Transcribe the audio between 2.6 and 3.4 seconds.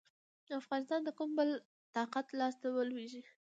ولوېږي.